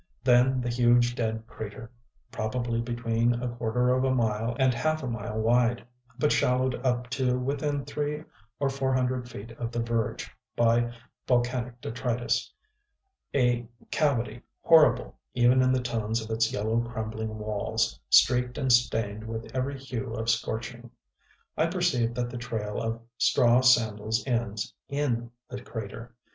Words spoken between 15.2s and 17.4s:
even in the tones of its yellow crumbling